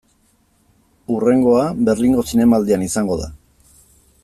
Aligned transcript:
Hurrengoa, 1.15 1.67
Berlingo 1.89 2.25
Zinemaldian 2.31 2.87
izango 2.89 3.21
da. 3.21 3.31